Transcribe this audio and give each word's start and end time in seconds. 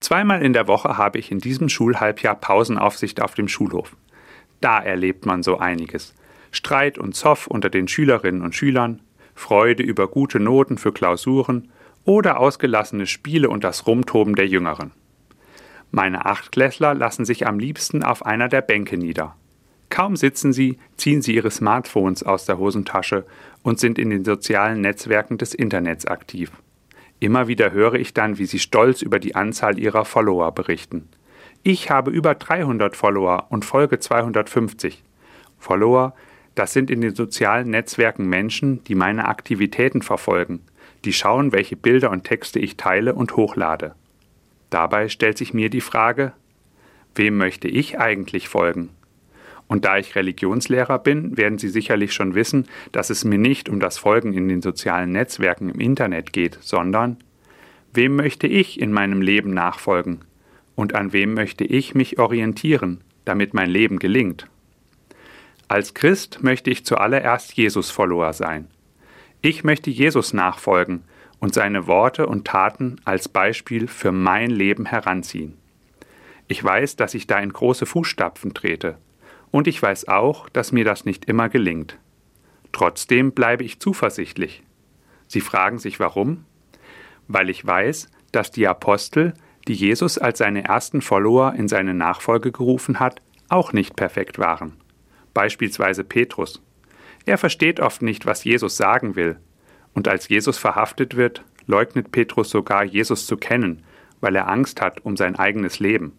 Zweimal 0.00 0.42
in 0.42 0.54
der 0.54 0.66
Woche 0.66 0.96
habe 0.96 1.18
ich 1.18 1.30
in 1.30 1.38
diesem 1.38 1.68
Schulhalbjahr 1.68 2.34
Pausenaufsicht 2.34 3.20
auf 3.20 3.34
dem 3.34 3.48
Schulhof. 3.48 3.96
Da 4.60 4.80
erlebt 4.80 5.26
man 5.26 5.42
so 5.42 5.58
einiges. 5.58 6.14
Streit 6.50 6.98
und 6.98 7.14
Zoff 7.14 7.46
unter 7.46 7.70
den 7.70 7.86
Schülerinnen 7.86 8.42
und 8.42 8.54
Schülern, 8.54 9.02
Freude 9.34 9.82
über 9.82 10.08
gute 10.08 10.40
Noten 10.40 10.78
für 10.78 10.92
Klausuren 10.92 11.68
oder 12.04 12.40
ausgelassene 12.40 13.06
Spiele 13.06 13.48
und 13.50 13.62
das 13.62 13.86
Rumtoben 13.86 14.34
der 14.34 14.48
Jüngeren. 14.48 14.90
Meine 15.92 16.24
Achtklässler 16.24 16.94
lassen 16.94 17.24
sich 17.24 17.46
am 17.46 17.58
liebsten 17.58 18.02
auf 18.02 18.24
einer 18.24 18.48
der 18.48 18.62
Bänke 18.62 18.96
nieder. 18.96 19.36
Kaum 19.90 20.16
sitzen 20.16 20.52
sie, 20.52 20.78
ziehen 20.96 21.20
sie 21.20 21.34
ihre 21.34 21.50
Smartphones 21.50 22.22
aus 22.22 22.46
der 22.46 22.58
Hosentasche 22.58 23.26
und 23.62 23.80
sind 23.80 23.98
in 23.98 24.10
den 24.10 24.24
sozialen 24.24 24.80
Netzwerken 24.80 25.36
des 25.36 25.52
Internets 25.52 26.06
aktiv. 26.06 26.52
Immer 27.20 27.48
wieder 27.48 27.72
höre 27.72 27.94
ich 27.94 28.14
dann, 28.14 28.38
wie 28.38 28.46
sie 28.46 28.58
stolz 28.58 29.02
über 29.02 29.18
die 29.18 29.34
Anzahl 29.34 29.78
ihrer 29.78 30.06
Follower 30.06 30.52
berichten. 30.52 31.08
Ich 31.62 31.90
habe 31.90 32.10
über 32.10 32.34
300 32.34 32.96
Follower 32.96 33.46
und 33.50 33.66
folge 33.66 33.98
250. 33.98 35.04
Follower, 35.58 36.14
das 36.54 36.72
sind 36.72 36.90
in 36.90 37.02
den 37.02 37.14
sozialen 37.14 37.68
Netzwerken 37.68 38.26
Menschen, 38.26 38.82
die 38.84 38.94
meine 38.94 39.28
Aktivitäten 39.28 40.00
verfolgen, 40.00 40.62
die 41.04 41.12
schauen, 41.12 41.52
welche 41.52 41.76
Bilder 41.76 42.10
und 42.10 42.24
Texte 42.24 42.58
ich 42.58 42.78
teile 42.78 43.14
und 43.14 43.36
hochlade. 43.36 43.94
Dabei 44.70 45.08
stellt 45.08 45.36
sich 45.36 45.52
mir 45.52 45.68
die 45.68 45.82
Frage, 45.82 46.32
wem 47.14 47.36
möchte 47.36 47.68
ich 47.68 47.98
eigentlich 47.98 48.48
folgen? 48.48 48.88
Und 49.70 49.84
da 49.84 49.98
ich 49.98 50.16
Religionslehrer 50.16 50.98
bin, 50.98 51.36
werden 51.36 51.56
Sie 51.56 51.68
sicherlich 51.68 52.12
schon 52.12 52.34
wissen, 52.34 52.66
dass 52.90 53.08
es 53.08 53.24
mir 53.24 53.38
nicht 53.38 53.68
um 53.68 53.78
das 53.78 53.98
Folgen 53.98 54.32
in 54.32 54.48
den 54.48 54.62
sozialen 54.62 55.12
Netzwerken 55.12 55.68
im 55.68 55.78
Internet 55.78 56.32
geht, 56.32 56.58
sondern 56.60 57.18
wem 57.94 58.16
möchte 58.16 58.48
ich 58.48 58.80
in 58.80 58.90
meinem 58.90 59.22
Leben 59.22 59.54
nachfolgen? 59.54 60.22
Und 60.74 60.96
an 60.96 61.12
wem 61.12 61.34
möchte 61.34 61.62
ich 61.62 61.94
mich 61.94 62.18
orientieren, 62.18 63.02
damit 63.24 63.54
mein 63.54 63.70
Leben 63.70 64.00
gelingt? 64.00 64.48
Als 65.68 65.94
Christ 65.94 66.42
möchte 66.42 66.70
ich 66.70 66.84
zuallererst 66.84 67.52
Jesus-Follower 67.52 68.32
sein. 68.32 68.66
Ich 69.40 69.62
möchte 69.62 69.90
Jesus 69.90 70.32
nachfolgen 70.32 71.04
und 71.38 71.54
seine 71.54 71.86
Worte 71.86 72.26
und 72.26 72.44
Taten 72.44 72.96
als 73.04 73.28
Beispiel 73.28 73.86
für 73.86 74.10
mein 74.10 74.50
Leben 74.50 74.86
heranziehen. 74.86 75.54
Ich 76.48 76.64
weiß, 76.64 76.96
dass 76.96 77.14
ich 77.14 77.28
da 77.28 77.38
in 77.38 77.52
große 77.52 77.86
Fußstapfen 77.86 78.52
trete, 78.52 78.98
und 79.50 79.66
ich 79.66 79.80
weiß 79.82 80.08
auch, 80.08 80.48
dass 80.48 80.72
mir 80.72 80.84
das 80.84 81.04
nicht 81.04 81.24
immer 81.24 81.48
gelingt. 81.48 81.98
Trotzdem 82.72 83.32
bleibe 83.32 83.64
ich 83.64 83.80
zuversichtlich. 83.80 84.62
Sie 85.26 85.40
fragen 85.40 85.78
sich 85.78 86.00
warum? 86.00 86.44
Weil 87.28 87.50
ich 87.50 87.64
weiß, 87.66 88.08
dass 88.32 88.50
die 88.50 88.66
Apostel, 88.66 89.34
die 89.66 89.74
Jesus 89.74 90.18
als 90.18 90.38
seine 90.38 90.64
ersten 90.64 91.02
Follower 91.02 91.54
in 91.54 91.68
seine 91.68 91.94
Nachfolge 91.94 92.52
gerufen 92.52 93.00
hat, 93.00 93.20
auch 93.48 93.72
nicht 93.72 93.96
perfekt 93.96 94.38
waren. 94.38 94.76
Beispielsweise 95.34 96.04
Petrus. 96.04 96.62
Er 97.26 97.38
versteht 97.38 97.80
oft 97.80 98.02
nicht, 98.02 98.26
was 98.26 98.44
Jesus 98.44 98.76
sagen 98.76 99.16
will, 99.16 99.38
und 99.92 100.08
als 100.08 100.28
Jesus 100.28 100.56
verhaftet 100.56 101.16
wird, 101.16 101.44
leugnet 101.66 102.12
Petrus 102.12 102.50
sogar, 102.50 102.84
Jesus 102.84 103.26
zu 103.26 103.36
kennen, 103.36 103.82
weil 104.20 104.36
er 104.36 104.48
Angst 104.48 104.80
hat 104.80 105.04
um 105.04 105.16
sein 105.16 105.36
eigenes 105.36 105.80
Leben. 105.80 106.16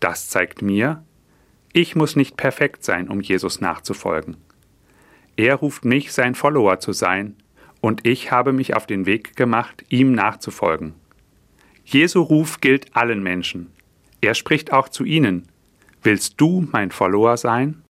Das 0.00 0.28
zeigt 0.28 0.62
mir, 0.62 1.04
ich 1.72 1.94
muss 1.96 2.16
nicht 2.16 2.36
perfekt 2.36 2.84
sein, 2.84 3.08
um 3.08 3.20
Jesus 3.20 3.60
nachzufolgen. 3.60 4.36
Er 5.36 5.54
ruft 5.56 5.84
mich, 5.84 6.12
sein 6.12 6.34
Follower 6.34 6.80
zu 6.80 6.92
sein, 6.92 7.36
und 7.80 8.06
ich 8.06 8.30
habe 8.30 8.52
mich 8.52 8.76
auf 8.76 8.86
den 8.86 9.06
Weg 9.06 9.36
gemacht, 9.36 9.84
ihm 9.88 10.12
nachzufolgen. 10.12 10.94
Jesu 11.84 12.20
Ruf 12.20 12.60
gilt 12.60 12.94
allen 12.94 13.22
Menschen. 13.22 13.72
Er 14.20 14.34
spricht 14.34 14.72
auch 14.72 14.88
zu 14.88 15.04
ihnen. 15.04 15.48
Willst 16.02 16.40
du 16.40 16.68
mein 16.72 16.90
Follower 16.90 17.36
sein? 17.36 17.82